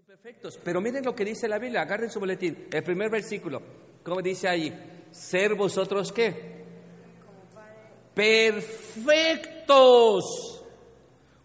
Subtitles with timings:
[0.00, 3.60] imperfectos, pero miren lo que dice la Biblia, agarren su boletín, el primer versículo,
[4.02, 4.72] como dice ahí,
[5.10, 6.64] ser vosotros qué?
[8.14, 9.44] Perfectos.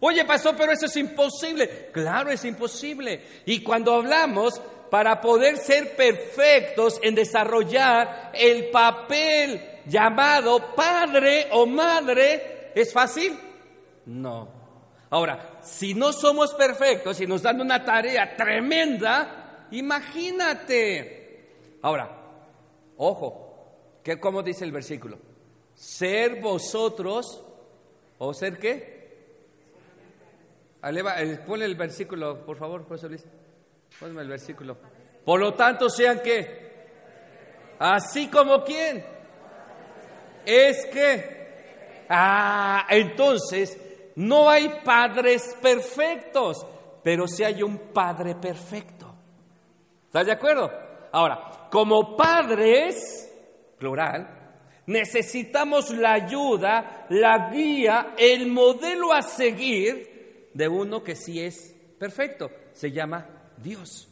[0.00, 1.90] Oye, pasó, pero eso es imposible.
[1.92, 3.22] Claro, es imposible.
[3.44, 4.58] Y cuando hablamos
[4.90, 13.38] para poder ser perfectos en desarrollar el papel llamado padre o madre, ¿es fácil?
[14.06, 14.55] No.
[15.10, 21.76] Ahora, si no somos perfectos y nos dan una tarea tremenda, imagínate.
[21.82, 22.10] Ahora,
[22.96, 25.18] ojo, ¿qué, ¿cómo dice el versículo?
[25.74, 27.40] Ser vosotros,
[28.18, 28.96] o ser qué?
[30.82, 33.24] Aleva, eh, ponle el versículo, por favor, profesor Luis.
[34.00, 34.76] Ponme el versículo.
[35.24, 36.66] Por lo tanto, sean qué?
[37.78, 39.04] Así como quién.
[40.44, 41.36] Es que.
[42.08, 43.76] Ah, entonces
[44.16, 46.66] no hay padres perfectos,
[47.02, 49.14] pero sí hay un padre perfecto.
[50.06, 50.70] ¿Estás de acuerdo?
[51.12, 53.30] Ahora, como padres,
[53.78, 54.28] plural,
[54.86, 62.50] necesitamos la ayuda, la guía, el modelo a seguir de uno que sí es perfecto.
[62.72, 63.26] Se llama
[63.58, 64.08] Dios.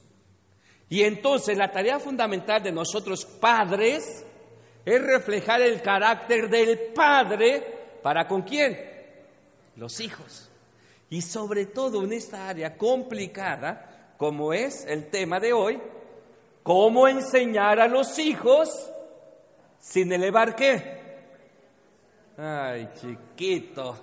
[0.88, 4.24] Y entonces la tarea fundamental de nosotros padres
[4.84, 8.93] es reflejar el carácter del Padre para con quién?
[9.76, 10.50] Los hijos.
[11.10, 15.80] Y sobre todo en esta área complicada, como es el tema de hoy,
[16.62, 18.90] cómo enseñar a los hijos
[19.78, 21.02] sin elevar qué.
[22.36, 23.98] Ay, chiquito.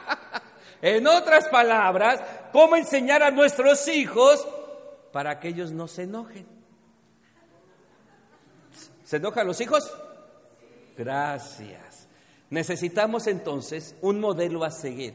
[0.82, 4.46] en otras palabras, cómo enseñar a nuestros hijos
[5.12, 6.46] para que ellos no se enojen.
[9.04, 9.92] ¿Se enojan los hijos?
[10.96, 11.91] Gracias.
[12.52, 15.14] Necesitamos entonces un modelo a seguir.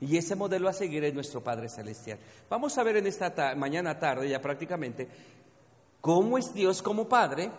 [0.00, 2.18] Y ese modelo a seguir es nuestro Padre Celestial.
[2.48, 5.06] Vamos a ver en esta mañana tarde ya prácticamente
[6.00, 7.50] cómo es Dios como Padre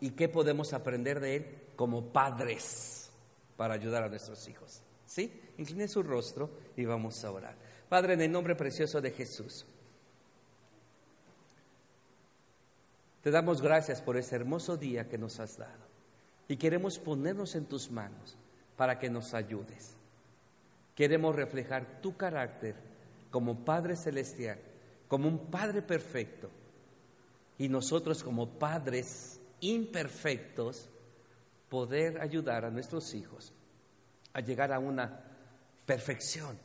[0.00, 3.10] y qué podemos aprender de Él como padres
[3.58, 4.80] para ayudar a nuestros hijos.
[5.04, 5.30] ¿Sí?
[5.58, 7.56] Incline su rostro y vamos a orar.
[7.86, 9.66] Padre, en el nombre precioso de Jesús,
[13.22, 15.84] te damos gracias por ese hermoso día que nos has dado
[16.48, 18.38] y queremos ponernos en tus manos
[18.80, 19.94] para que nos ayudes.
[20.94, 22.74] Queremos reflejar tu carácter
[23.30, 24.58] como Padre Celestial,
[25.06, 26.48] como un Padre perfecto,
[27.58, 30.88] y nosotros como padres imperfectos,
[31.68, 33.52] poder ayudar a nuestros hijos
[34.32, 35.24] a llegar a una
[35.84, 36.58] perfección,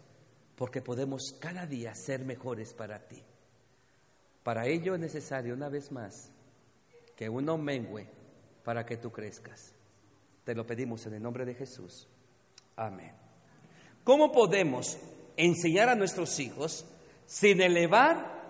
[0.55, 3.21] porque podemos cada día ser mejores para ti.
[4.41, 6.31] Para ello es necesario, una vez más,
[7.17, 8.07] que uno mengue
[8.63, 9.75] para que tú crezcas.
[10.45, 12.07] Te lo pedimos en el nombre de Jesús.
[12.75, 13.11] Amén.
[14.03, 14.97] ¿Cómo podemos
[15.35, 16.85] enseñar a nuestros hijos
[17.25, 18.43] sin elevar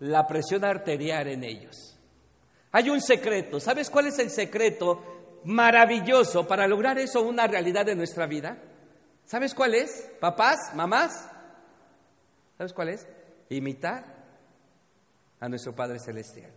[0.00, 1.98] la presión arterial en ellos?
[2.72, 3.60] Hay un secreto.
[3.60, 8.56] ¿Sabes cuál es el secreto maravilloso para lograr eso una realidad de nuestra vida?
[9.26, 10.10] ¿Sabes cuál es?
[10.18, 11.28] Papás, mamás.
[12.56, 13.06] ¿Sabes cuál es?
[13.50, 14.16] Imitar
[15.40, 16.52] a nuestro Padre Celestial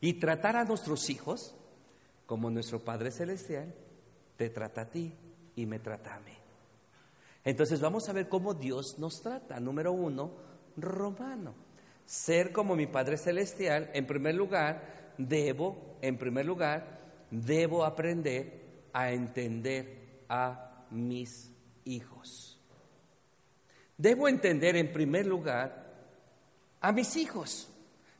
[0.00, 1.54] y tratar a nuestros hijos
[2.26, 3.72] como nuestro Padre Celestial
[4.42, 5.12] te trata a ti
[5.54, 6.36] y me trata a mí.
[7.44, 9.60] Entonces vamos a ver cómo Dios nos trata.
[9.60, 10.32] Número uno,
[10.76, 11.54] romano.
[12.04, 16.98] Ser como mi Padre Celestial, en primer lugar, debo, en primer lugar,
[17.30, 21.52] debo aprender a entender a mis
[21.84, 22.58] hijos.
[23.96, 25.86] Debo entender en primer lugar
[26.80, 27.68] a mis hijos.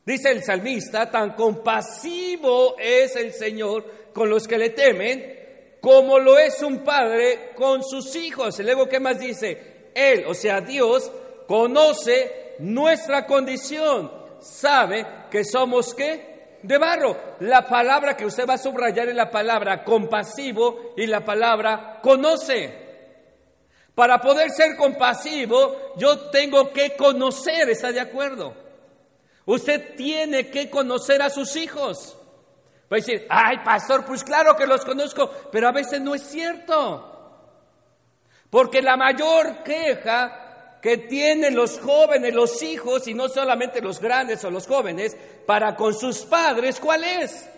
[0.05, 5.42] Dice el salmista, tan compasivo es el Señor con los que le temen,
[5.83, 8.57] como lo es un padre con sus hijos.
[8.57, 9.89] Y luego, ¿qué más dice?
[9.93, 11.11] Él, o sea, Dios,
[11.45, 16.59] conoce nuestra condición, sabe que somos qué?
[16.63, 17.17] De barro.
[17.41, 22.73] La palabra que usted va a subrayar es la palabra compasivo y la palabra conoce.
[23.93, 28.55] Para poder ser compasivo, yo tengo que conocer, ¿está de acuerdo?
[29.45, 32.15] Usted tiene que conocer a sus hijos.
[32.93, 36.21] Va a decir, ay, pastor, pues claro que los conozco, pero a veces no es
[36.21, 37.09] cierto.
[38.51, 44.43] Porque la mayor queja que tienen los jóvenes, los hijos, y no solamente los grandes
[44.43, 45.17] o los jóvenes,
[45.47, 47.49] para con sus padres, ¿cuál es?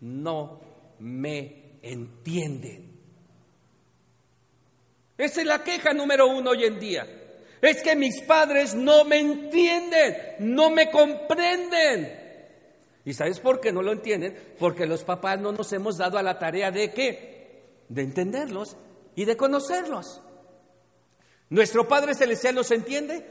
[0.00, 0.60] No
[1.00, 2.98] me entienden.
[5.18, 7.06] Esa es la queja número uno hoy en día.
[7.60, 12.17] Es que mis padres no me entienden, no me comprenden.
[13.08, 14.36] ¿Y sabes por qué no lo entienden?
[14.58, 17.62] Porque los papás no nos hemos dado a la tarea de qué?
[17.88, 18.76] De entenderlos
[19.14, 20.20] y de conocerlos.
[21.48, 23.26] ¿Nuestro Padre Celestial nos entiende?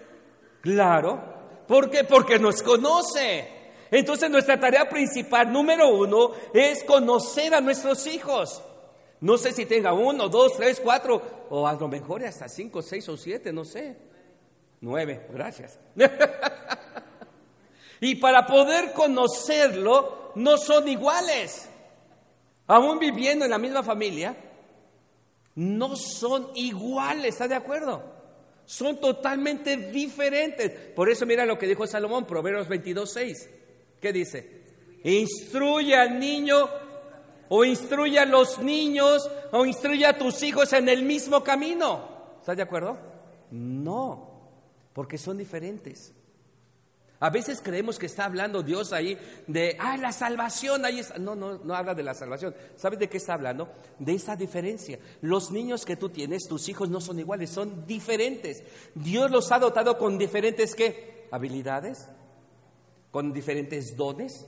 [0.62, 1.38] Claro,
[1.68, 2.06] ¿Por qué?
[2.06, 3.50] Porque nos conoce.
[3.91, 8.63] Entonces nuestra tarea principal, número uno, es conocer a nuestros hijos.
[9.21, 11.21] No sé si tenga uno, dos, tres, cuatro,
[11.51, 13.95] o a lo mejor hasta cinco, seis o siete, no sé.
[14.81, 15.80] Nueve, gracias.
[17.99, 21.69] y para poder conocerlo, no son iguales.
[22.67, 24.35] Aún viviendo en la misma familia,
[25.55, 28.03] no son iguales, ¿está de acuerdo?
[28.65, 30.69] Son totalmente diferentes.
[30.94, 33.49] Por eso mira lo que dijo Salomón, Proverbios 22, 6.
[34.01, 34.57] ¿Qué dice?
[35.03, 36.69] Instruye al niño
[37.49, 42.38] o instruye a los niños o instruye a tus hijos en el mismo camino.
[42.39, 42.97] ¿Estás de acuerdo?
[43.51, 44.49] No,
[44.94, 46.13] porque son diferentes.
[47.19, 49.18] A veces creemos que está hablando Dios ahí
[49.48, 51.18] de, ah, la salvación, ahí está.
[51.18, 52.56] No, no, no habla de la salvación.
[52.75, 53.72] ¿Sabes de qué está hablando?
[53.98, 55.00] De esa diferencia.
[55.22, 58.64] Los niños que tú tienes, tus hijos no son iguales, son diferentes.
[58.94, 61.28] Dios los ha dotado con diferentes, ¿qué?
[61.31, 62.08] Habilidades,
[63.10, 64.46] con diferentes dones,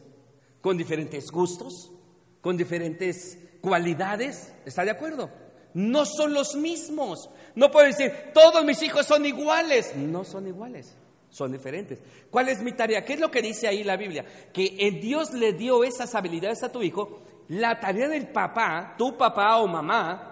[0.62, 1.92] con diferentes gustos,
[2.39, 4.54] con diferentes cualidades.
[4.66, 5.31] ¿Está de acuerdo?
[5.74, 7.31] No son los mismos.
[7.56, 9.95] No puedo decir, todos mis hijos son iguales.
[9.95, 10.95] No son iguales,
[11.29, 11.99] son diferentes.
[12.29, 13.05] ¿Cuál es mi tarea?
[13.05, 14.25] ¿Qué es lo que dice ahí la Biblia?
[14.51, 17.21] Que en Dios le dio esas habilidades a tu hijo.
[17.49, 20.29] La tarea del papá, tu papá o mamá,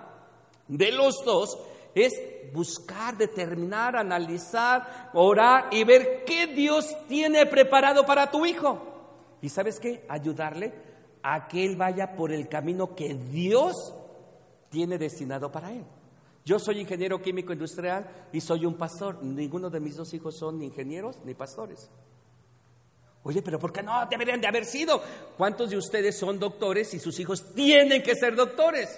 [0.68, 1.58] de los dos,
[1.96, 2.14] es
[2.54, 8.82] buscar, determinar, analizar, orar y ver qué Dios tiene preparado para tu hijo.
[9.42, 10.06] ¿Y sabes qué?
[10.10, 10.74] Ayudarle
[11.24, 13.94] a que él vaya por el camino que Dios
[14.70, 15.84] tiene destinado para él.
[16.48, 19.22] Yo soy ingeniero químico industrial y soy un pastor.
[19.22, 21.90] Ninguno de mis dos hijos son ni ingenieros ni pastores.
[23.24, 24.06] Oye, pero ¿por qué no?
[24.10, 25.04] Deberían de haber sido.
[25.36, 28.98] ¿Cuántos de ustedes son doctores y sus hijos tienen que ser doctores?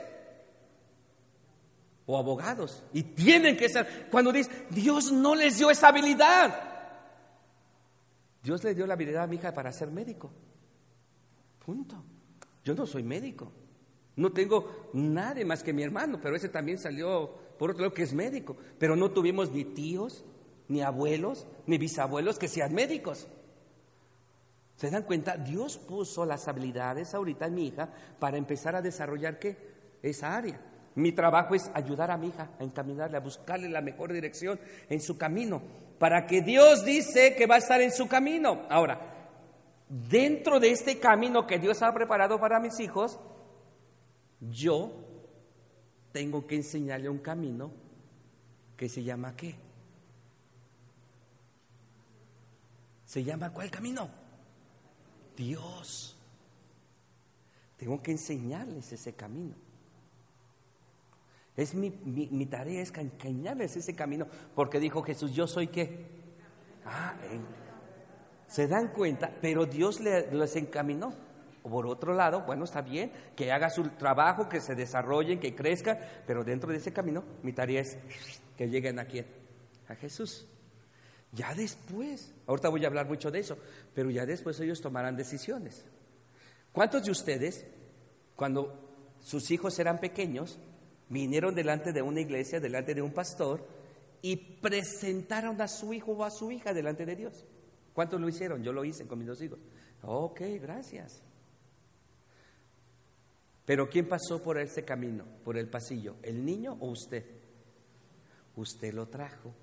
[2.05, 2.83] o abogados.
[2.91, 6.59] Y tienen que ser, cuando dice, Dios no les dio esa habilidad.
[8.43, 10.31] Dios le dio la habilidad a mi hija para ser médico.
[11.63, 12.03] Punto.
[12.63, 13.51] Yo no soy médico.
[14.19, 18.03] No tengo nadie más que mi hermano, pero ese también salió por otro lado que
[18.03, 18.57] es médico.
[18.77, 20.25] Pero no tuvimos ni tíos,
[20.67, 23.29] ni abuelos, ni bisabuelos que sean médicos.
[24.75, 25.37] ¿Se dan cuenta?
[25.37, 29.55] Dios puso las habilidades ahorita en mi hija para empezar a desarrollar qué?
[30.03, 30.59] Esa área.
[30.95, 34.99] Mi trabajo es ayudar a mi hija a encaminarle, a buscarle la mejor dirección en
[34.99, 35.61] su camino,
[35.97, 38.63] para que Dios dice que va a estar en su camino.
[38.69, 38.99] Ahora,
[39.87, 43.17] dentro de este camino que Dios ha preparado para mis hijos,
[44.41, 44.91] yo
[46.11, 47.71] tengo que enseñarle un camino
[48.77, 49.55] que se llama qué?
[53.05, 54.09] ¿Se llama cuál camino?
[55.35, 56.15] Dios.
[57.77, 59.55] Tengo que enseñarles ese camino.
[61.55, 66.05] Es mi, mi, tarea es enseñarles ese camino, porque dijo Jesús, yo soy qué.
[66.85, 67.15] Ah,
[68.47, 71.13] se dan cuenta, pero Dios les encaminó.
[71.69, 75.99] Por otro lado, bueno, está bien, que haga su trabajo, que se desarrollen, que crezcan,
[76.25, 77.97] pero dentro de ese camino, mi tarea es
[78.57, 79.25] que lleguen a quién?
[79.87, 80.47] A Jesús.
[81.31, 83.57] Ya después, ahorita voy a hablar mucho de eso,
[83.93, 85.85] pero ya después ellos tomarán decisiones.
[86.71, 87.65] ¿Cuántos de ustedes,
[88.35, 88.89] cuando
[89.19, 90.59] sus hijos eran pequeños,
[91.09, 93.65] vinieron delante de una iglesia, delante de un pastor,
[94.21, 97.45] y presentaron a su hijo o a su hija delante de Dios.
[97.93, 98.63] ¿Cuántos lo hicieron?
[98.63, 99.59] Yo lo hice con mis dos hijos.
[100.03, 101.21] Ok, gracias.
[103.69, 106.15] Pero ¿quién pasó por ese camino, por el pasillo?
[106.23, 107.23] ¿El niño o usted?
[108.55, 109.53] Usted lo trajo.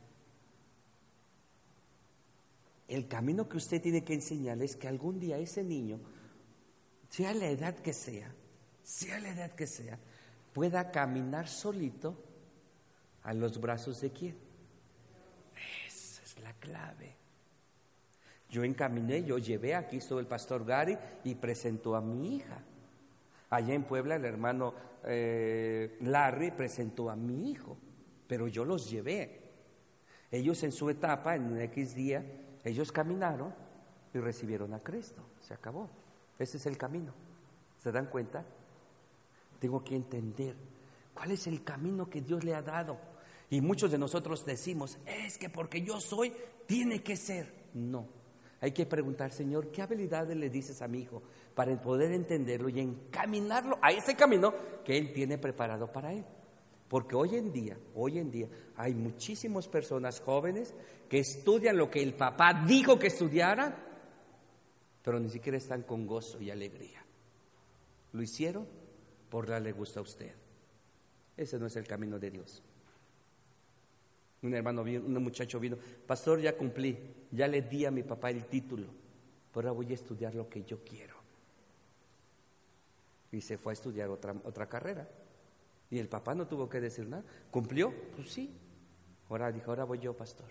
[2.86, 5.98] El camino que usted tiene que enseñarle es que algún día ese niño,
[7.08, 8.32] sea la edad que sea,
[8.84, 9.98] sea la edad que sea,
[10.52, 12.16] pueda caminar solito
[13.24, 14.36] a los brazos de quién.
[15.84, 17.16] Esa es la clave.
[18.50, 22.62] Yo encaminé, yo llevé, aquí estuvo el pastor Gary y presentó a mi hija.
[23.50, 24.74] Allá en Puebla el hermano
[25.04, 27.76] eh, Larry presentó a mi hijo,
[28.26, 29.42] pero yo los llevé.
[30.30, 32.24] Ellos en su etapa, en un X día,
[32.64, 33.54] ellos caminaron
[34.12, 35.22] y recibieron a Cristo.
[35.40, 35.88] Se acabó.
[36.38, 37.12] Ese es el camino.
[37.78, 38.44] ¿Se dan cuenta?
[39.60, 40.56] Tengo que entender
[41.14, 42.98] cuál es el camino que Dios le ha dado.
[43.48, 46.32] Y muchos de nosotros decimos, es que porque yo soy,
[46.66, 47.66] tiene que ser.
[47.74, 48.08] No,
[48.60, 51.22] hay que preguntar, Señor, ¿qué habilidades le dices a mi hijo
[51.56, 56.24] para poder entenderlo y encaminarlo a ese camino que Él tiene preparado para él?
[56.86, 58.46] Porque hoy en día, hoy en día,
[58.76, 60.72] hay muchísimas personas jóvenes
[61.08, 63.76] que estudian lo que el papá dijo que estudiara,
[65.02, 67.04] pero ni siquiera están con gozo y alegría.
[68.12, 68.68] ¿Lo hicieron?
[69.28, 70.32] por la le gusta a usted.
[71.36, 72.62] Ese no es el camino de Dios.
[74.42, 76.96] Un hermano un muchacho vino, pastor, ya cumplí,
[77.30, 78.86] ya le di a mi papá el título,
[79.52, 81.15] pero ahora voy a estudiar lo que yo quiero.
[83.36, 85.06] Y se fue a estudiar otra, otra carrera.
[85.90, 87.22] Y el papá no tuvo que decir nada.
[87.50, 87.92] ¿Cumplió?
[88.14, 88.50] Pues sí.
[89.28, 90.46] Ahora dijo, ahora voy yo, pastor.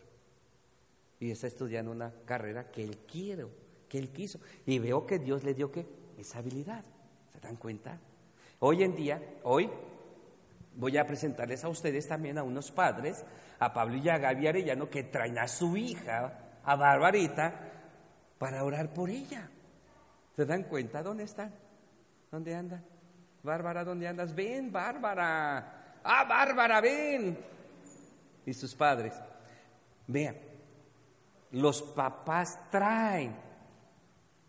[1.20, 3.48] Y está estudiando una carrera que él quiere,
[3.90, 4.40] que él quiso.
[4.68, 5.72] Y veo que Dios le dio
[6.16, 6.86] esa habilidad.
[7.34, 7.98] ¿Se dan cuenta?
[8.60, 9.68] Hoy en día, hoy,
[10.76, 13.26] voy a presentarles a ustedes también a unos padres,
[13.58, 17.52] a Pablo y a Gaby Arellano, que traen a su hija, a Barbarita,
[18.38, 19.50] para orar por ella.
[20.36, 21.02] ¿Se dan cuenta?
[21.02, 21.65] ¿Dónde están?
[22.36, 22.84] ¿Dónde andan?
[23.44, 24.36] Bárbara, ¿dónde andas?
[24.36, 26.00] Ven, Bárbara.
[26.04, 27.38] Ah, Bárbara, ven.
[28.46, 29.14] Y sus padres.
[30.06, 30.36] Vean,
[31.52, 33.38] los papás traen.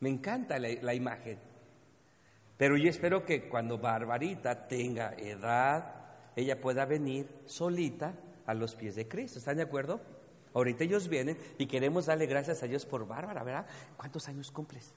[0.00, 1.38] Me encanta la, imagen.
[2.56, 5.94] Pero yo espero que cuando Barbarita tenga edad,
[6.34, 8.14] ella pueda venir solita
[8.46, 9.38] a los pies de Cristo.
[9.38, 10.00] ¿Están de acuerdo?
[10.54, 13.66] Ahorita ellos vienen y queremos darle gracias a Dios por Bárbara, ¿verdad?
[13.96, 14.92] ¿Cuántos años cumples?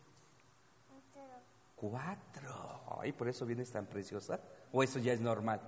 [1.75, 2.78] Cuatro.
[3.00, 4.39] Ay, por eso vienes tan preciosa.
[4.72, 5.60] ¿O eso ya es normal?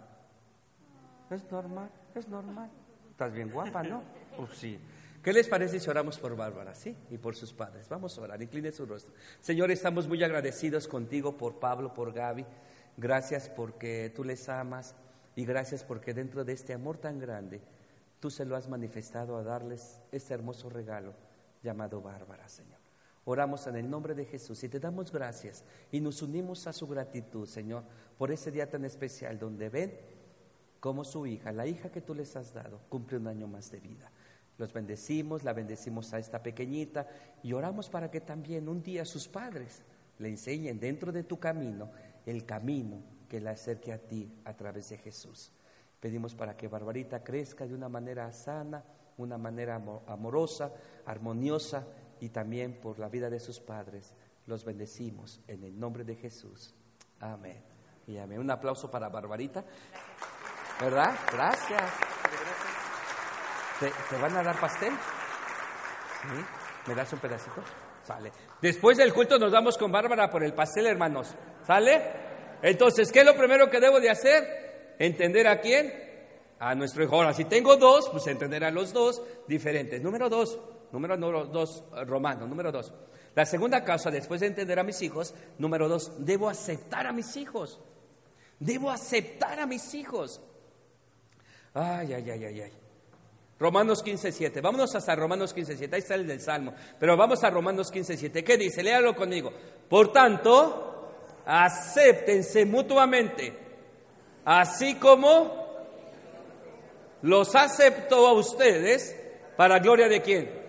[1.29, 2.69] Es normal, es normal.
[3.11, 4.01] Estás bien guapa, ¿no?
[4.35, 4.79] Pues sí.
[5.23, 6.97] ¿Qué les parece si oramos por Bárbara, sí?
[7.11, 7.87] Y por sus padres.
[7.87, 9.13] Vamos a orar, incline su rostro.
[9.39, 12.43] Señor, estamos muy agradecidos contigo por Pablo, por Gaby.
[12.97, 14.95] Gracias porque tú les amas
[15.35, 17.61] y gracias porque dentro de este amor tan grande,
[18.19, 21.13] tú se lo has manifestado a darles este hermoso regalo
[21.61, 22.80] llamado Bárbara, Señor.
[23.25, 26.87] Oramos en el nombre de Jesús y te damos gracias y nos unimos a su
[26.87, 27.83] gratitud, Señor,
[28.17, 29.93] por ese día tan especial donde ven
[30.79, 33.79] como su hija, la hija que tú les has dado, cumple un año más de
[33.79, 34.11] vida.
[34.57, 37.07] Los bendecimos, la bendecimos a esta pequeñita
[37.43, 39.83] y oramos para que también un día sus padres
[40.17, 41.91] le enseñen dentro de tu camino
[42.25, 45.51] el camino que la acerque a ti a través de Jesús.
[45.99, 48.83] Pedimos para que Barbarita crezca de una manera sana,
[49.17, 50.73] una manera amorosa,
[51.05, 51.85] armoniosa
[52.21, 54.13] y también por la vida de sus padres.
[54.45, 56.73] Los bendecimos en el nombre de Jesús.
[57.19, 57.61] Amén.
[58.07, 58.39] Y amén.
[58.39, 59.65] Un aplauso para Barbarita.
[60.79, 61.13] ¿Verdad?
[61.33, 61.81] Gracias.
[63.79, 64.93] ¿Te, van a dar pastel?
[66.87, 67.63] ¿Me das un pedacito?
[68.03, 68.31] Sale.
[68.61, 71.35] Después del culto nos vamos con Bárbara por el pastel, hermanos.
[71.65, 72.01] ¿Sale?
[72.61, 74.95] Entonces, ¿qué es lo primero que debo de hacer?
[74.99, 75.91] Entender a quién?
[76.59, 77.15] A nuestro hijo.
[77.15, 80.01] Ahora, si tengo dos, pues entender a los dos diferentes.
[80.01, 80.59] Número dos,
[80.91, 82.47] Número, dos, romano.
[82.47, 82.93] Número dos.
[83.33, 87.37] La segunda causa, después de entender a mis hijos, número dos, debo aceptar a mis
[87.37, 87.79] hijos.
[88.59, 90.41] Debo aceptar a mis hijos.
[91.73, 92.71] Ay, ay, ay, ay, ay.
[93.57, 94.61] Romanos 15.7.
[94.61, 95.93] Vámonos hasta Romanos 15.7.
[95.93, 96.73] Ahí está el del Salmo.
[96.99, 98.43] Pero vamos a Romanos 15.7.
[98.43, 98.83] ¿Qué dice?
[98.83, 99.53] Léalo conmigo.
[99.87, 101.11] Por tanto,
[101.45, 103.57] acéptense mutuamente.
[104.43, 105.61] Así como
[107.21, 109.15] los aceptó a ustedes,
[109.55, 110.60] ¿para gloria de quién?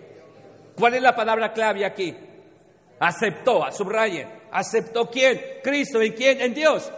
[0.75, 2.15] ¿Cuál es la palabra clave aquí?
[2.99, 4.27] Aceptó, subrayen.
[4.51, 5.39] ¿Aceptó quién?
[5.63, 6.01] Cristo.
[6.01, 6.41] ¿En quién?
[6.41, 6.91] En Dios.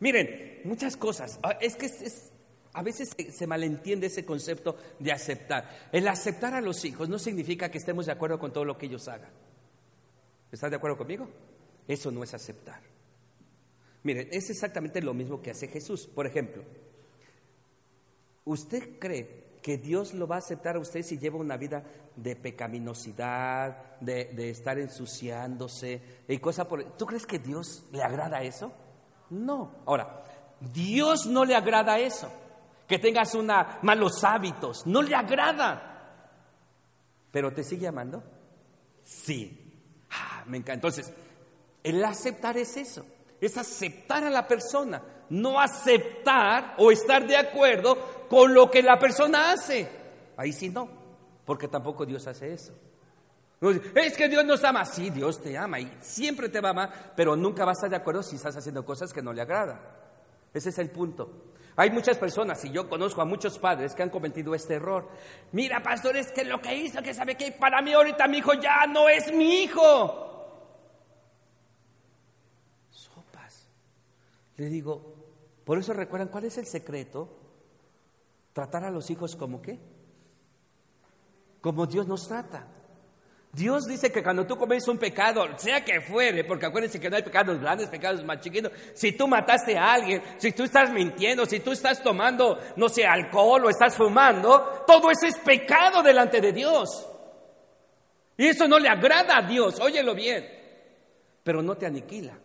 [0.00, 1.38] Miren, muchas cosas.
[1.42, 1.88] Ah, es que
[2.72, 5.88] a veces se, malentiende ese concepto de aceptar.
[5.92, 8.86] El aceptar a los hijos no significa que estemos de acuerdo con todo lo que
[8.86, 9.30] ellos hagan.
[10.52, 11.28] ¿Estás de acuerdo conmigo?
[11.86, 12.80] Eso no es aceptar.
[14.02, 16.06] Miren, es exactamente lo mismo que hace Jesús.
[16.06, 16.62] Por ejemplo,
[18.44, 21.82] ¿usted cree que Dios lo va a aceptar a usted si lleva una vida
[22.16, 26.96] de pecaminosidad, de, estar ensuciándose y cosas por...
[26.96, 28.72] ¿Tú crees que Dios le agrada eso?
[29.30, 29.82] No.
[29.86, 30.22] Ahora,
[30.60, 32.30] Dios no le agrada eso.
[32.86, 35.88] Que tengas una malos hábitos, no le agrada.
[37.30, 38.22] Pero te sigue amando?
[39.04, 40.06] Sí.
[40.10, 40.74] Ah, me encanta.
[40.74, 41.12] Entonces,
[41.82, 43.04] el aceptar es eso,
[43.40, 48.98] es aceptar a la persona, no aceptar o estar de acuerdo con lo que la
[48.98, 49.88] persona hace.
[50.36, 50.88] Ahí sí no,
[51.44, 52.72] porque tampoco Dios hace eso.
[53.94, 54.84] Es que Dios nos ama.
[54.84, 57.90] Sí, Dios te ama y siempre te va a amar, pero nunca vas a estar
[57.90, 59.80] de acuerdo si estás haciendo cosas que no le agradan.
[60.54, 61.48] Ese es el punto.
[61.76, 65.08] Hay muchas personas, y yo conozco a muchos padres que han cometido este error.
[65.52, 68.54] Mira, pastor, es que lo que hizo, que sabe que para mí ahorita mi hijo
[68.54, 70.64] ya no es mi hijo.
[72.90, 73.68] Sopas.
[74.56, 75.14] Le digo,
[75.64, 77.47] por eso recuerdan cuál es el secreto
[78.58, 79.78] Tratar a los hijos como qué?
[81.60, 82.66] Como Dios nos trata.
[83.52, 87.14] Dios dice que cuando tú comes un pecado, sea que fuere, porque acuérdense que no
[87.14, 91.46] hay pecados grandes, pecados más chiquitos, si tú mataste a alguien, si tú estás mintiendo,
[91.46, 96.40] si tú estás tomando, no sé, alcohol o estás fumando, todo eso es pecado delante
[96.40, 97.08] de Dios.
[98.36, 100.44] Y eso no le agrada a Dios, óyelo bien,
[101.44, 102.36] pero no te aniquila.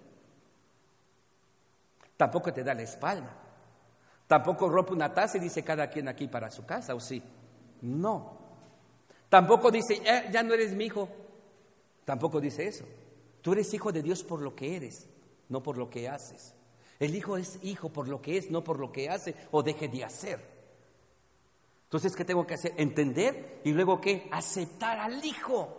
[2.15, 3.42] Tampoco te da la espalda.
[4.27, 7.21] Tampoco rompe una taza y dice cada quien aquí para su casa, ¿o sí?
[7.81, 8.39] No.
[9.29, 11.09] Tampoco dice, "Eh, ya no eres mi hijo.
[12.05, 12.85] Tampoco dice eso.
[13.41, 15.07] Tú eres hijo de Dios por lo que eres,
[15.49, 16.53] no por lo que haces.
[16.99, 19.87] El hijo es hijo por lo que es, no por lo que hace o deje
[19.87, 20.39] de hacer.
[21.85, 22.73] Entonces, ¿qué tengo que hacer?
[22.77, 24.27] Entender y luego qué?
[24.31, 25.77] Aceptar al hijo.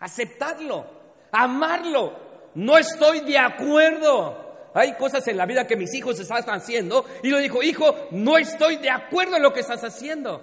[0.00, 0.84] Aceptarlo,
[1.32, 2.12] amarlo.
[2.54, 4.45] No estoy de acuerdo.
[4.76, 8.36] Hay cosas en la vida que mis hijos están haciendo y le dijo, hijo, no
[8.36, 10.42] estoy de acuerdo en lo que estás haciendo,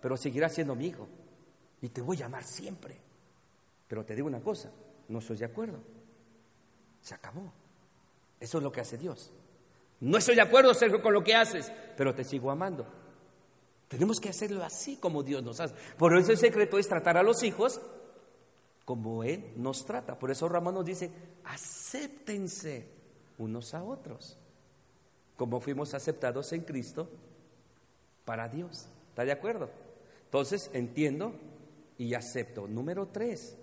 [0.00, 1.06] pero seguirás siendo mi hijo
[1.82, 2.98] y te voy a amar siempre.
[3.86, 4.72] Pero te digo una cosa,
[5.08, 5.78] no estoy de acuerdo.
[7.02, 7.52] Se acabó.
[8.40, 9.30] Eso es lo que hace Dios.
[10.00, 12.86] No estoy de acuerdo Sergio, con lo que haces, pero te sigo amando.
[13.88, 15.74] Tenemos que hacerlo así como Dios nos hace.
[15.98, 17.78] Por eso el secreto es tratar a los hijos
[18.86, 20.18] como Él nos trata.
[20.18, 21.10] Por eso Ramón nos dice,
[21.44, 22.96] acéptense
[23.38, 24.38] unos a otros,
[25.36, 27.08] como fuimos aceptados en Cristo
[28.24, 28.86] para Dios.
[29.10, 29.70] ¿Está de acuerdo?
[30.24, 31.32] Entonces entiendo
[31.98, 32.66] y acepto.
[32.66, 33.56] Número tres,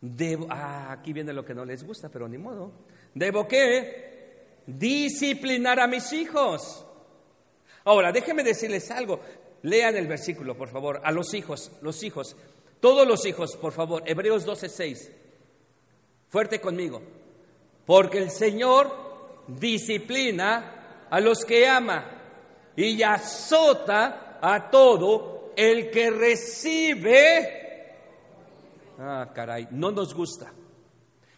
[0.00, 2.72] debo, ah, aquí viene lo que no les gusta, pero ni modo.
[3.14, 4.62] Debo qué?
[4.66, 6.84] Disciplinar a mis hijos.
[7.84, 9.20] Ahora, déjenme decirles algo.
[9.62, 12.36] Lean el versículo, por favor, a los hijos, los hijos,
[12.80, 15.10] todos los hijos, por favor, Hebreos 12:6.
[16.28, 17.00] Fuerte conmigo.
[17.86, 22.04] Porque el Señor disciplina a los que ama
[22.76, 27.66] y azota a todo el que recibe.
[28.98, 30.52] Ah, caray, no nos gusta.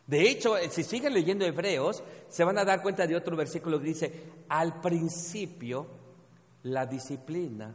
[0.07, 3.89] De hecho, si siguen leyendo Hebreos, se van a dar cuenta de otro versículo que
[3.89, 5.87] dice, al principio
[6.63, 7.75] la disciplina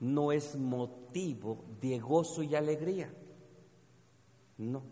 [0.00, 3.12] no es motivo de gozo y alegría.
[4.58, 4.82] No.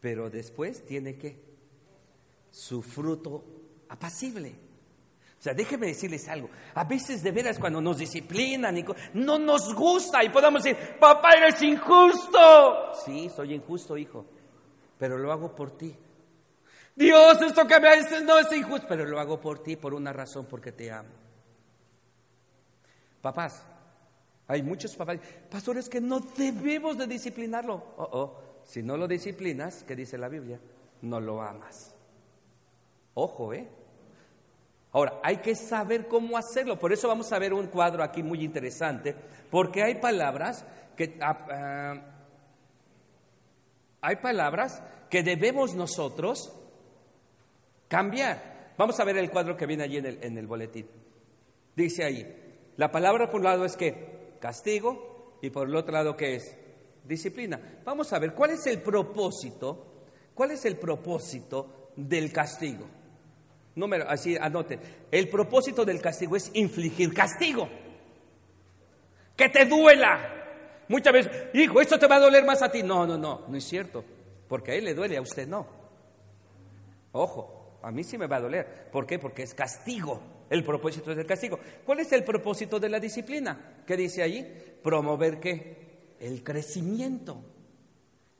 [0.00, 1.49] Pero después tiene que
[2.50, 3.44] su fruto
[3.88, 4.70] apacible.
[5.38, 6.50] O sea, déjenme decirles algo.
[6.74, 11.30] A veces de veras cuando nos disciplinan y no nos gusta y podemos decir, papá,
[11.32, 12.92] eres injusto.
[13.06, 14.26] Sí, soy injusto, hijo,
[14.98, 15.96] pero lo hago por ti.
[16.94, 20.12] Dios, esto que me haces no es injusto, pero lo hago por ti, por una
[20.12, 21.08] razón, porque te amo.
[23.22, 23.64] Papás,
[24.46, 25.20] hay muchos papás,
[25.50, 27.94] pastores que no debemos de disciplinarlo.
[27.96, 30.60] Oh, oh, si no lo disciplinas, ¿qué dice la Biblia?
[31.00, 31.94] No lo amas.
[33.14, 33.68] Ojo, ¿eh?
[34.92, 36.78] Ahora, hay que saber cómo hacerlo.
[36.78, 39.14] Por eso vamos a ver un cuadro aquí muy interesante,
[39.50, 40.64] porque hay palabras
[40.96, 41.94] que ah, ah,
[44.00, 46.52] hay palabras que debemos nosotros
[47.88, 48.74] cambiar.
[48.76, 50.86] Vamos a ver el cuadro que viene allí en el, en el boletín.
[51.76, 56.16] Dice ahí, la palabra por un lado es que castigo y por el otro lado
[56.16, 56.56] que es
[57.04, 57.60] disciplina.
[57.84, 62.99] Vamos a ver cuál es el propósito, cuál es el propósito del castigo.
[63.80, 64.78] Número, así anote.
[65.10, 67.66] El propósito del castigo es infligir castigo.
[69.34, 70.84] Que te duela.
[70.88, 72.82] Muchas veces, hijo, esto te va a doler más a ti.
[72.82, 74.04] No, no, no, no es cierto.
[74.46, 75.66] Porque a él le duele, a usted no.
[77.12, 78.90] Ojo, a mí sí me va a doler.
[78.92, 79.18] ¿Por qué?
[79.18, 80.20] Porque es castigo.
[80.50, 81.58] El propósito del castigo.
[81.86, 83.82] ¿Cuál es el propósito de la disciplina?
[83.86, 84.44] ¿Qué dice allí?
[84.82, 86.16] Promover qué?
[86.20, 87.42] El crecimiento.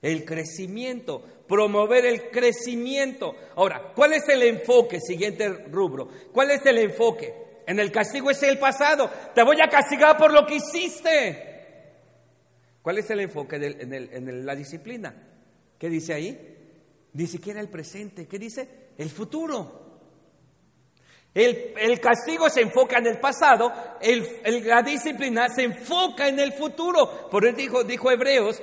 [0.02, 3.34] El crecimiento, promover el crecimiento.
[3.56, 5.00] Ahora, ¿cuál es el enfoque?
[5.00, 6.08] Siguiente rubro.
[6.32, 7.34] ¿Cuál es el enfoque?
[7.66, 9.10] En el castigo es el pasado.
[9.34, 11.50] Te voy a castigar por lo que hiciste.
[12.82, 15.14] ¿Cuál es el enfoque en, la disciplina?
[15.78, 16.56] ¿Qué dice ahí?
[17.12, 18.26] Ni siquiera el presente.
[18.26, 18.68] ¿Qué dice?
[18.96, 19.80] El futuro.
[21.32, 27.28] El, castigo se enfoca en el pasado, la disciplina se enfoca en el futuro.
[27.30, 28.60] Por eso dijo, dijo Hebreos,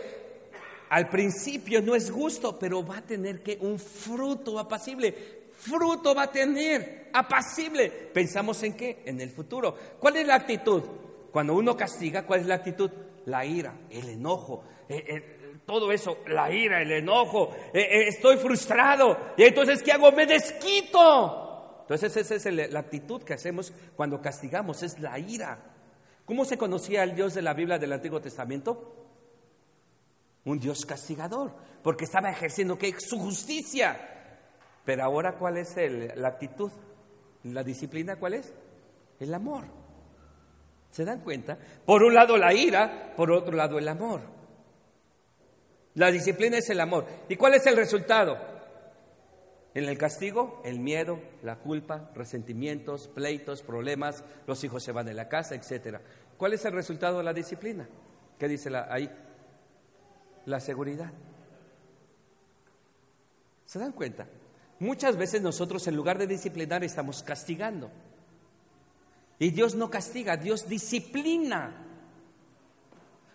[0.89, 5.13] al principio no es gusto, pero va a tener que un fruto apacible.
[5.57, 7.89] Fruto va a tener apacible.
[7.89, 9.01] ¿Pensamos en qué?
[9.05, 9.75] En el futuro.
[9.99, 10.83] ¿Cuál es la actitud?
[11.31, 12.89] Cuando uno castiga, ¿cuál es la actitud?
[13.25, 19.33] La ira, el enojo, eh, eh, todo eso, la ira, el enojo, eh, estoy frustrado.
[19.35, 20.11] Y entonces, ¿qué hago?
[20.13, 21.81] Me desquito.
[21.81, 25.59] Entonces, esa es la actitud que hacemos cuando castigamos, es la ira.
[26.25, 29.06] ¿Cómo se conocía el Dios de la Biblia del Antiguo Testamento?
[30.47, 31.51] Un Dios castigador,
[31.83, 32.93] porque estaba ejerciendo ¿qué?
[32.99, 33.97] su justicia.
[34.85, 35.75] Pero ahora, ¿cuál es
[36.15, 36.71] la actitud?
[37.43, 38.53] ¿La disciplina cuál es?
[39.19, 39.65] El amor.
[40.89, 41.57] ¿Se dan cuenta?
[41.85, 44.21] Por un lado la ira, por otro lado el amor.
[45.95, 47.05] La disciplina es el amor.
[47.27, 48.37] ¿Y cuál es el resultado?
[49.73, 55.13] En el castigo, el miedo, la culpa, resentimientos, pleitos, problemas, los hijos se van de
[55.13, 55.97] la casa, etc.
[56.37, 57.87] ¿Cuál es el resultado de la disciplina?
[58.39, 59.11] ¿Qué dice la, ahí?
[60.47, 61.11] La seguridad.
[63.65, 64.27] ¿Se dan cuenta?
[64.79, 67.91] Muchas veces nosotros en lugar de disciplinar estamos castigando.
[69.39, 71.85] Y Dios no castiga, Dios disciplina.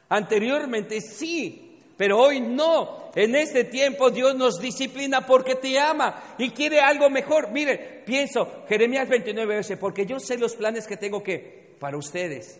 [0.08, 3.10] Anteriormente sí, pero hoy no.
[3.14, 7.50] En este tiempo Dios nos disciplina porque te ama y quiere algo mejor.
[7.50, 12.58] Mire, pienso, Jeremías 29 dice, porque yo sé los planes que tengo que para ustedes.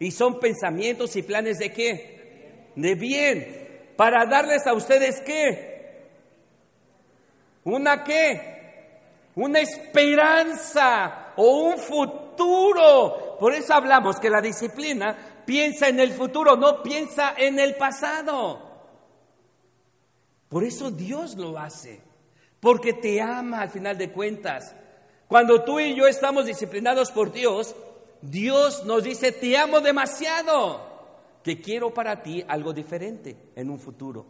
[0.00, 2.72] Y son pensamientos y planes de qué?
[2.74, 3.61] De bien.
[3.96, 5.72] Para darles a ustedes qué?
[7.64, 8.52] ¿Una qué?
[9.36, 13.36] Una esperanza o un futuro.
[13.38, 18.70] Por eso hablamos que la disciplina piensa en el futuro, no piensa en el pasado.
[20.48, 22.00] Por eso Dios lo hace,
[22.60, 24.74] porque te ama al final de cuentas.
[25.26, 27.74] Cuando tú y yo estamos disciplinados por Dios,
[28.20, 30.91] Dios nos dice, te amo demasiado,
[31.42, 34.26] que quiero para ti algo diferente en un futuro.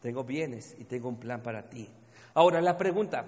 [0.00, 1.88] Tengo bienes y tengo un plan para ti.
[2.34, 3.24] Ahora la pregunta,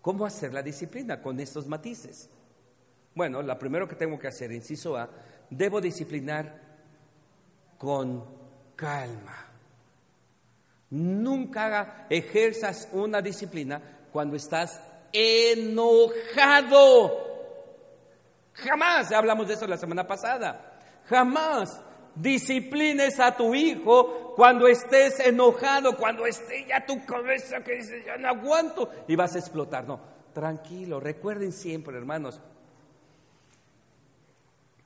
[0.00, 2.28] ¿cómo hacer la disciplina con estos matices?
[3.14, 5.10] Bueno, lo primero que tengo que hacer, inciso A,
[5.50, 6.60] debo disciplinar
[7.76, 8.24] con
[8.76, 9.46] calma.
[10.90, 13.80] Nunca ejerzas una disciplina
[14.12, 14.80] cuando estás
[15.12, 15.90] enojado.
[18.54, 20.69] Jamás, hablamos de eso la semana pasada.
[21.10, 21.82] Jamás
[22.14, 28.16] disciplines a tu hijo cuando estés enojado, cuando esté ya tu cabeza que dice, ya
[28.16, 29.88] no aguanto y vas a explotar.
[29.88, 29.98] No,
[30.32, 32.40] tranquilo, recuerden siempre, hermanos,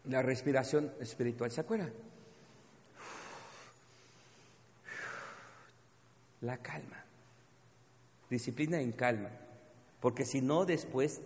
[0.05, 1.51] la respiración espiritual.
[1.51, 1.93] ¿Se acuerdan?
[6.41, 7.05] La calma.
[8.31, 9.29] Disciplina en calma.
[10.01, 11.21] Porque si no, después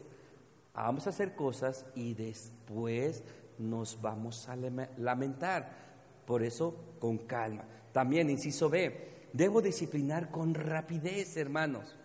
[0.74, 3.22] vamos a hacer cosas y después
[3.58, 4.56] nos vamos a
[4.96, 5.88] lamentar.
[6.26, 7.64] Por eso, con calma.
[7.92, 11.96] También, inciso B, debo disciplinar con rapidez, hermanos.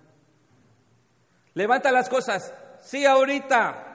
[1.53, 2.53] Levanta las cosas.
[2.81, 3.89] Sí, ahorita.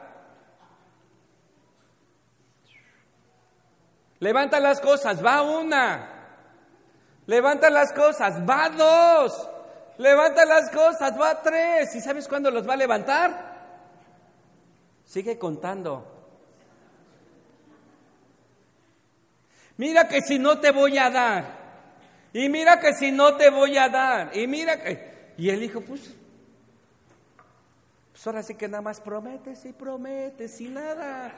[4.21, 6.15] Levanta las cosas, va una.
[7.27, 9.49] Levanta las cosas, va dos.
[9.99, 11.95] Levanta las cosas, va tres.
[11.95, 13.49] ¿Y sabes cuándo los va a levantar?
[15.05, 16.18] Sigue contando.
[19.79, 21.59] Mira que si no te voy a dar.
[22.33, 24.37] Y mira que si no te voy a dar.
[24.37, 25.33] Y mira que...
[25.39, 26.15] Y el hijo, pues,
[28.11, 31.33] pues ahora sí que nada más prometes y prometes y nada.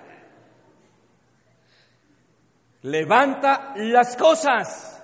[2.82, 5.02] Levanta las cosas.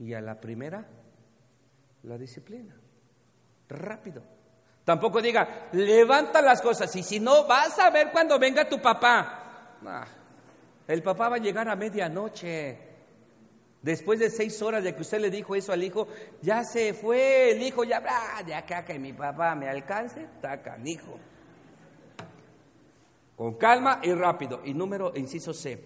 [0.00, 0.84] Y a la primera,
[2.02, 2.74] la disciplina.
[3.68, 4.24] Rápido.
[4.84, 6.94] Tampoco diga, levanta las cosas.
[6.96, 9.41] Y si no, vas a ver cuando venga tu papá.
[10.88, 12.78] El papá va a llegar a medianoche.
[13.82, 16.06] Después de seis horas de que usted le dijo eso al hijo,
[16.40, 20.78] ya se fue el hijo, ya, ah, de acá que mi papá me alcance, taca,
[20.84, 21.18] hijo.
[23.36, 24.60] Con calma y rápido.
[24.64, 25.82] Y número, inciso C,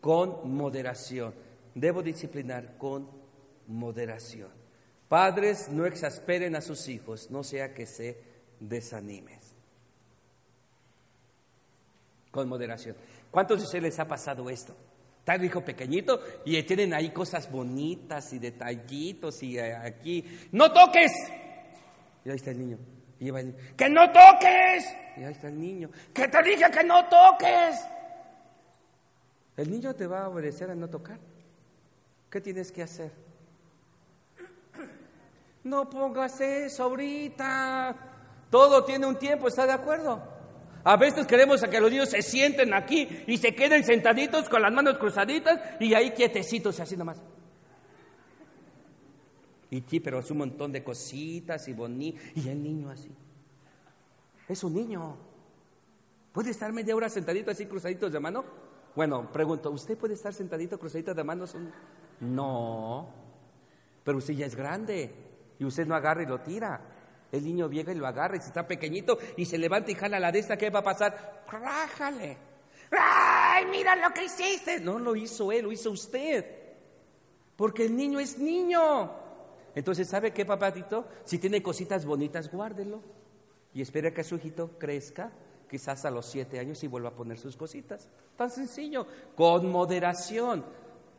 [0.00, 1.34] con moderación.
[1.74, 3.10] Debo disciplinar con
[3.66, 4.50] moderación.
[5.08, 8.20] Padres, no exasperen a sus hijos, no sea que se
[8.60, 9.40] desanimen.
[12.30, 12.96] Con moderación.
[13.30, 14.76] ¿Cuántos de ustedes les ha pasado esto?
[15.26, 20.24] El hijo pequeñito y tienen ahí cosas bonitas y detallitos y eh, aquí.
[20.52, 21.10] ¡No toques!
[22.24, 22.78] Y ahí está el niño.
[23.18, 23.40] Y va
[23.76, 24.84] ¡Que no toques!
[25.16, 25.90] Y ahí está el niño.
[26.14, 27.76] ¡Que te dije que no toques!
[29.56, 31.18] El niño te va a obedecer a no tocar.
[32.30, 33.10] ¿Qué tienes que hacer?
[35.64, 37.96] No pongas eso ahorita.
[38.50, 40.35] Todo tiene un tiempo, ¿está de acuerdo?
[40.88, 44.72] A veces queremos que los niños se sienten aquí y se queden sentaditos con las
[44.72, 47.20] manos cruzaditas y ahí quietecitos, así nomás.
[49.68, 52.20] Y sí, pero es un montón de cositas y bonito.
[52.36, 53.10] Y el niño así.
[54.48, 55.16] Es un niño.
[56.30, 58.44] ¿Puede estar media hora sentadito así cruzaditos de mano?
[58.94, 61.56] Bueno, pregunto, ¿usted puede estar sentadito cruzadito de manos?
[62.20, 63.08] No.
[64.04, 65.12] Pero usted ya es grande
[65.58, 66.80] y usted no agarra y lo tira.
[67.32, 70.20] El niño llega y lo agarra y si está pequeñito y se levanta y jala
[70.20, 71.44] la de esta, ¿qué va a pasar?
[71.48, 72.38] ¡Rájale!
[72.90, 74.80] ¡Ay, mira lo que hiciste!
[74.80, 76.44] No lo hizo él, lo hizo usted.
[77.56, 79.10] Porque el niño es niño.
[79.74, 81.06] Entonces, ¿sabe qué, papatito?
[81.24, 83.02] Si tiene cositas bonitas, guárdelo.
[83.74, 85.32] Y espera que su hijito crezca,
[85.68, 88.08] quizás a los siete años y vuelva a poner sus cositas.
[88.36, 90.64] Tan sencillo, con moderación.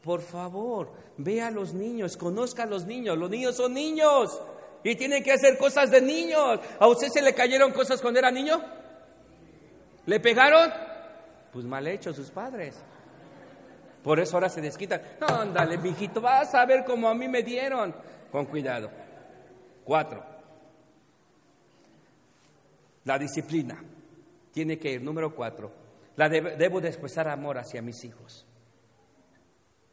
[0.01, 3.17] Por favor, ve a los niños, conozca a los niños.
[3.17, 4.39] Los niños son niños
[4.89, 6.61] y tienen que hacer cosas de niños.
[6.79, 8.61] ¿A usted se le cayeron cosas cuando era niño?
[10.05, 10.71] ¿Le pegaron?
[11.51, 12.81] Pues mal hecho sus padres.
[14.01, 15.01] Por eso ahora se desquitan.
[15.19, 17.93] Ándale, mijito, vas a ver cómo a mí me dieron
[18.31, 18.89] con cuidado.
[19.83, 20.23] Cuatro.
[23.03, 23.83] La disciplina.
[24.53, 25.69] Tiene que ir, número cuatro,
[26.15, 28.46] La debo de expresar amor hacia mis hijos.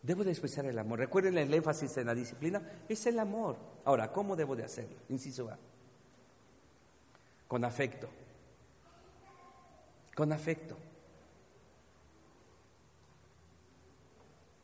[0.04, 0.98] Debo de expresar el amor.
[0.98, 3.56] Recuerden el énfasis en la disciplina, es el amor.
[3.86, 4.96] Ahora, ¿cómo debo de hacerlo?
[5.08, 5.56] Inciso A.
[7.48, 8.06] Con afecto.
[10.14, 10.76] Con afecto.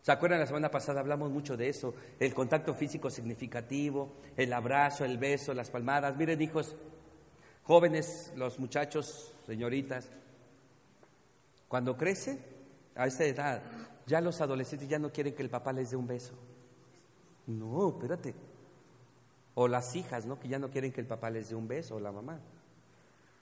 [0.03, 1.95] ¿Se acuerdan la semana pasada hablamos mucho de eso?
[2.19, 6.17] El contacto físico significativo, el abrazo, el beso, las palmadas.
[6.19, 6.77] Miren, hijos,
[7.65, 10.11] jóvenes, los muchachos, señoritas,
[11.67, 12.39] cuando crece
[12.95, 13.63] a esta edad,
[14.11, 16.35] ya los adolescentes ya no quieren que el papá les dé un beso.
[17.47, 18.35] No, espérate.
[19.55, 20.39] O las hijas, ¿no?
[20.39, 22.41] Que ya no quieren que el papá les dé un beso, o la mamá.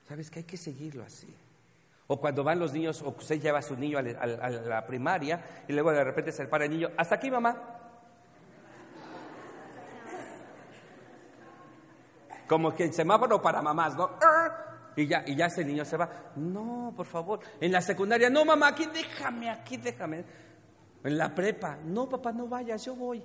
[0.07, 1.35] ¿Sabes que hay que seguirlo así?
[2.05, 5.73] O cuando van los niños, o usted lleva a su niño a la, primaria y
[5.73, 7.57] luego de repente se para el niño, hasta aquí mamá.
[12.47, 14.11] Como que el semáforo para mamás, ¿no?
[14.95, 16.31] Y ya, y ya ese niño se va.
[16.35, 17.39] No, por favor.
[17.59, 20.48] En la secundaria, no mamá, aquí déjame, aquí déjame.
[21.03, 23.23] En la prepa, no papá, no vayas, yo voy.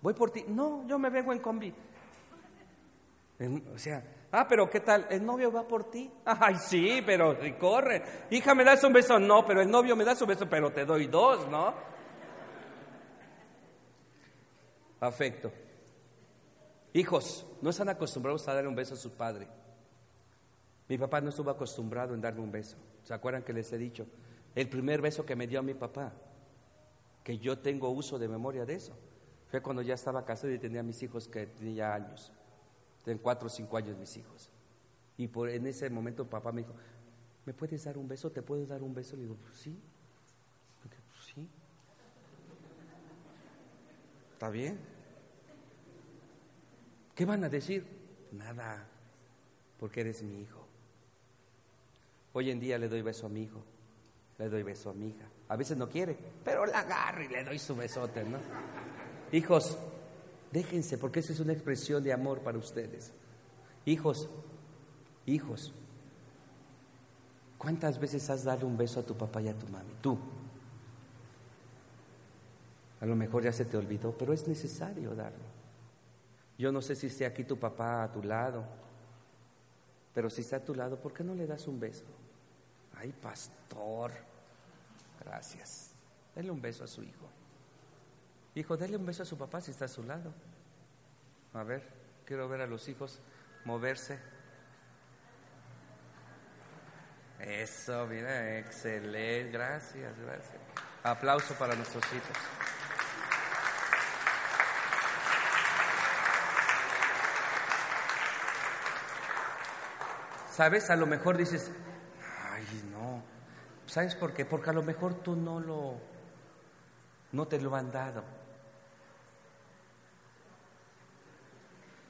[0.00, 0.44] Voy por ti.
[0.48, 1.72] No, yo me vengo en combi.
[3.72, 4.02] o sea,
[4.34, 5.06] Ah, pero ¿qué tal?
[5.10, 6.10] ¿El novio va por ti?
[6.24, 8.02] Ay, sí, pero corre.
[8.30, 9.18] Hija, ¿me das un beso?
[9.18, 11.74] No, pero el novio me da un beso, pero te doy dos, ¿no?
[15.00, 15.52] Afecto.
[16.94, 19.46] Hijos, no están acostumbrados a dar un beso a su padre.
[20.88, 22.78] Mi papá no estuvo acostumbrado en darme un beso.
[23.02, 24.06] ¿Se acuerdan que les he dicho?
[24.54, 26.10] El primer beso que me dio a mi papá,
[27.24, 28.96] que yo tengo uso de memoria de eso,
[29.50, 32.32] fue cuando ya estaba casado y tenía mis hijos que tenía años.
[33.04, 34.48] Tienen cuatro o cinco años mis hijos.
[35.16, 36.74] Y por, en ese momento papá me dijo,
[37.44, 38.30] ¿me puedes dar un beso?
[38.30, 39.16] ¿Te puedo dar un beso?
[39.16, 39.78] Le digo, pues sí.
[40.80, 41.48] Pues sí.
[44.32, 44.78] ¿Está bien?
[47.14, 47.86] ¿Qué van a decir?
[48.32, 48.88] Nada,
[49.78, 50.66] porque eres mi hijo.
[52.32, 53.62] Hoy en día le doy beso a mi hijo,
[54.38, 55.28] le doy beso a mi hija.
[55.52, 58.38] A veces no quiere, pero la agarro y le doy su besote, ¿no?
[59.32, 59.78] Hijos,
[60.52, 63.10] Déjense, porque esa es una expresión de amor para ustedes.
[63.86, 64.28] Hijos,
[65.24, 65.72] hijos,
[67.56, 69.94] ¿cuántas veces has dado un beso a tu papá y a tu mami?
[70.02, 70.18] Tú.
[73.00, 75.50] A lo mejor ya se te olvidó, pero es necesario darlo.
[76.58, 78.62] Yo no sé si esté aquí tu papá a tu lado,
[80.12, 82.04] pero si está a tu lado, ¿por qué no le das un beso?
[82.94, 84.12] Ay, pastor,
[85.24, 85.94] gracias.
[86.34, 87.28] Dale un beso a su hijo.
[88.54, 90.32] Hijo, dale un beso a su papá si está a su lado.
[91.54, 91.88] A ver,
[92.24, 93.20] quiero ver a los hijos
[93.64, 94.18] moverse.
[97.38, 100.60] Eso, mira, excelente, gracias, gracias.
[101.02, 102.36] Aplauso para nuestros hijos.
[110.52, 110.90] ¿Sabes?
[110.90, 111.70] A lo mejor dices.
[113.92, 114.46] ¿Sabes por qué?
[114.46, 115.96] Porque a lo mejor tú no lo,
[117.32, 118.24] no te lo han dado.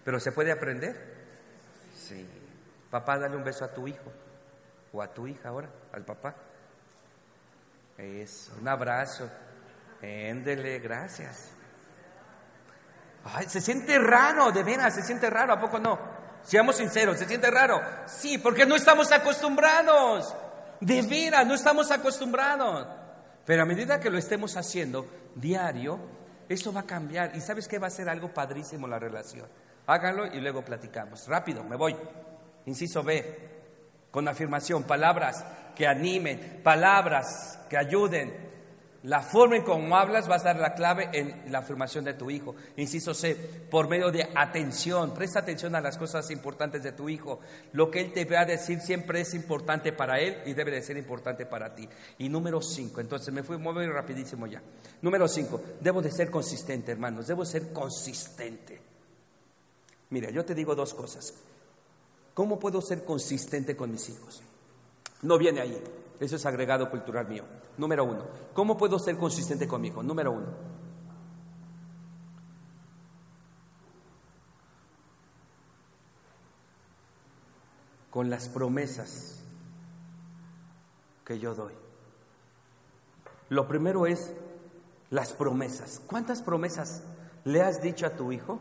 [0.05, 0.95] ¿Pero se puede aprender?
[1.97, 2.25] Sí.
[2.89, 4.13] Papá, dale un beso a tu hijo
[4.93, 6.37] o a tu hija ahora, al papá.
[7.99, 9.29] Eso, un abrazo.
[10.01, 11.51] Éndele, gracias.
[13.25, 15.99] Ay, se siente raro, de veras, se siente raro, ¿a poco no?
[16.45, 17.83] Seamos sinceros, ¿se siente raro?
[18.07, 20.33] Sí, porque no estamos acostumbrados.
[20.83, 22.89] De veras, no estamos acostumbrados.
[23.47, 26.01] Pero a medida que lo estemos haciendo diario,
[26.49, 27.37] eso va a cambiar.
[27.37, 29.47] ¿Y sabes qué va a ser algo padrísimo la relación?
[29.87, 31.29] Háganlo y luego platicamos.
[31.29, 31.97] Rápido, me voy.
[32.67, 33.51] Inciso B,
[34.11, 35.45] con afirmación, palabras
[35.77, 38.52] que animen, palabras que ayuden.
[39.05, 42.31] La forma en cómo hablas va a dar la clave en la afirmación de tu
[42.31, 42.55] hijo.
[42.77, 43.35] Inciso C,
[43.69, 45.13] por medio de atención.
[45.13, 47.41] Presta atención a las cosas importantes de tu hijo.
[47.73, 50.83] Lo que él te va a decir siempre es importante para él y debe de
[50.83, 51.89] ser importante para ti.
[52.19, 54.63] Y número 5, entonces me fui muy rapidísimo ya.
[55.01, 57.27] Número 5, debo de ser consistente, hermanos.
[57.27, 58.81] Debo ser consistente.
[60.11, 61.35] Mira, yo te digo dos cosas.
[62.35, 64.43] ¿Cómo puedo ser consistente con mis hijos?
[65.23, 65.83] No viene ahí.
[66.23, 67.45] Eso es agregado cultural mío.
[67.77, 68.25] Número uno.
[68.55, 70.03] ¿Cómo puedo ser consistente con mi hijo?
[70.03, 70.47] Número uno.
[78.11, 79.43] Con las promesas
[81.25, 81.75] que yo doy.
[83.49, 84.33] Lo primero es
[85.11, 86.01] las promesas.
[86.07, 87.03] ¿Cuántas promesas
[87.45, 88.61] le has dicho a tu hijo?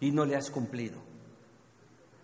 [0.00, 0.98] y no le has cumplido.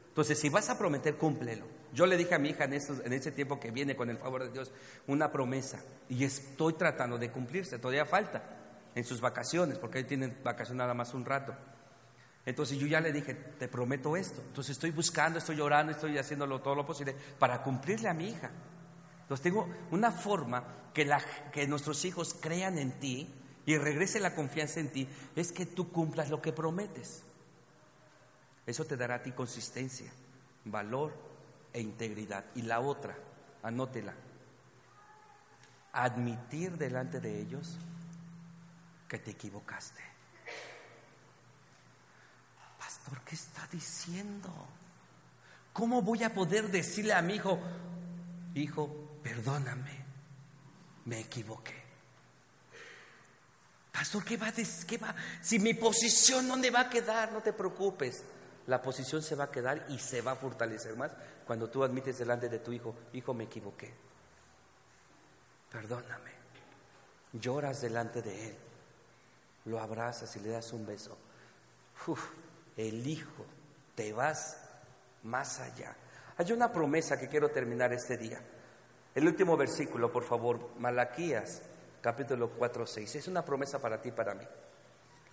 [0.09, 1.64] Entonces, si vas a prometer, cúmplelo.
[1.93, 4.45] Yo le dije a mi hija en, en ese tiempo que viene con el favor
[4.45, 4.73] de Dios
[5.07, 8.43] una promesa y estoy tratando de cumplirse, todavía falta
[8.95, 11.55] en sus vacaciones, porque él tiene vacaciones nada más un rato.
[12.45, 14.41] Entonces yo ya le dije, te prometo esto.
[14.41, 18.51] Entonces estoy buscando, estoy llorando, estoy haciéndolo todo lo posible para cumplirle a mi hija.
[19.23, 21.09] Entonces tengo una forma que,
[21.53, 23.33] que nuestros hijos crean en ti
[23.65, 27.23] y regrese la confianza en ti, es que tú cumplas lo que prometes.
[28.67, 30.13] Eso te dará a ti consistencia,
[30.65, 31.32] valor
[31.73, 32.45] e integridad.
[32.55, 33.17] Y la otra,
[33.63, 34.15] anótela,
[35.93, 37.77] admitir delante de ellos
[39.09, 40.03] que te equivocaste.
[42.79, 44.51] Pastor, ¿qué está diciendo?
[45.73, 47.59] ¿Cómo voy a poder decirle a mi hijo,
[48.55, 50.05] hijo, perdóname,
[51.07, 51.83] me equivoqué?
[53.93, 55.15] Pastor, ¿qué va, a ¿qué va?
[55.41, 57.33] Si mi posición, ¿dónde va a quedar?
[57.33, 58.25] No te preocupes.
[58.66, 61.11] La posición se va a quedar y se va a fortalecer más
[61.46, 63.92] cuando tú admites delante de tu hijo, hijo, me equivoqué.
[65.70, 66.31] Perdóname.
[67.33, 68.57] Lloras delante de él.
[69.64, 71.16] Lo abrazas y le das un beso.
[72.77, 73.44] El hijo,
[73.94, 74.59] te vas
[75.25, 75.94] más allá.
[76.37, 78.40] Hay una promesa que quiero terminar este día.
[79.14, 81.62] El último versículo, por favor, Malaquías,
[82.01, 83.16] capítulo 4, 6.
[83.16, 84.44] Es una promesa para ti para mí.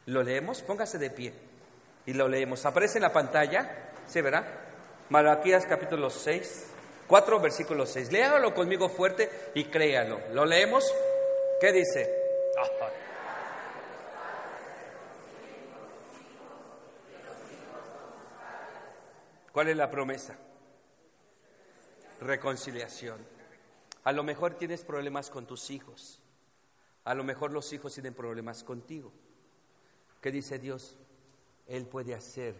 [0.07, 0.61] ¿Lo leemos?
[0.61, 1.48] Póngase de pie
[2.09, 2.65] y lo leemos.
[2.65, 4.43] Aparece en la pantalla, ¿se verá?
[5.09, 6.65] Malaquías capítulo 6,
[7.07, 8.11] 4 versículo 6.
[8.11, 10.19] Léalo conmigo fuerte y créalo.
[10.33, 10.91] ¿Lo leemos?
[11.61, 12.11] ¿Qué dice?
[19.51, 20.35] ¿Cuál es la promesa?
[22.21, 23.23] Reconciliación.
[24.03, 26.23] A lo mejor tienes problemas con tus hijos.
[27.03, 29.13] A lo mejor los hijos tienen problemas contigo.
[30.21, 30.97] ¿Qué dice Dios?
[31.69, 32.55] Él puede hacer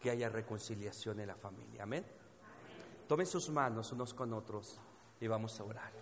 [0.00, 1.84] que haya reconciliación en la familia.
[1.84, 2.04] Amén.
[3.06, 4.78] Tomen sus manos unos con otros
[5.20, 5.92] y vamos a orar.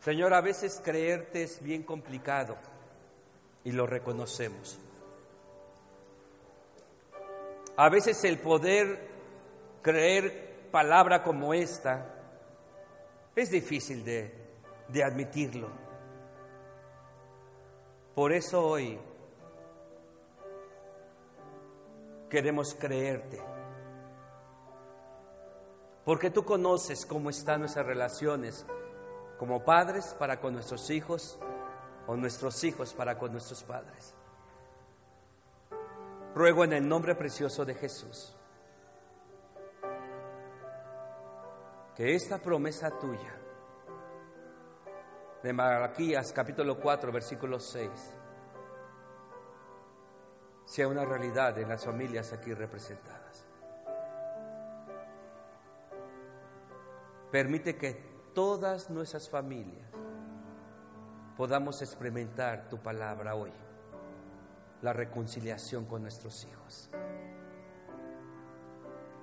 [0.00, 2.56] Señor, a veces creerte es bien complicado
[3.62, 4.78] y lo reconocemos.
[7.76, 9.08] A veces el poder
[9.80, 12.14] creer palabra como esta
[13.34, 14.34] es difícil de,
[14.88, 15.83] de admitirlo.
[18.14, 18.98] Por eso hoy
[22.30, 23.42] queremos creerte.
[26.04, 28.66] Porque tú conoces cómo están nuestras relaciones
[29.38, 31.38] como padres para con nuestros hijos
[32.06, 34.14] o nuestros hijos para con nuestros padres.
[36.34, 38.36] Ruego en el nombre precioso de Jesús
[41.96, 43.43] que esta promesa tuya
[45.44, 47.90] de Malaquías capítulo 4 versículo 6
[50.64, 53.44] sea una realidad en las familias aquí representadas.
[57.30, 57.92] Permite que
[58.32, 59.86] todas nuestras familias
[61.36, 63.52] podamos experimentar tu palabra hoy
[64.80, 66.88] la reconciliación con nuestros hijos.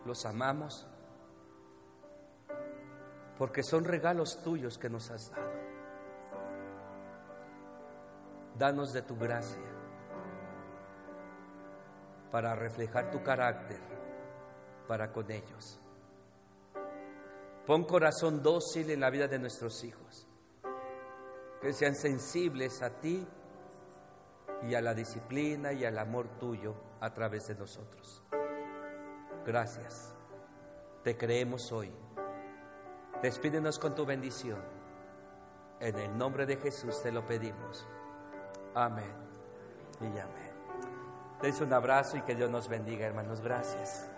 [0.05, 0.85] Los amamos
[3.39, 5.80] porque son regalos tuyos que nos has dado.
[8.61, 9.57] Danos de tu gracia
[12.31, 13.79] para reflejar tu carácter
[14.87, 15.79] para con ellos.
[17.65, 20.27] Pon corazón dócil en la vida de nuestros hijos,
[21.59, 23.27] que sean sensibles a ti
[24.61, 28.21] y a la disciplina y al amor tuyo a través de nosotros.
[29.43, 30.13] Gracias.
[31.03, 31.91] Te creemos hoy.
[33.23, 34.61] Despídenos con tu bendición.
[35.79, 37.87] En el nombre de Jesús te lo pedimos.
[38.73, 39.13] Amén
[39.99, 40.51] y amén.
[41.41, 43.41] Les un abrazo y que Dios nos bendiga, hermanos.
[43.41, 44.09] Gracias.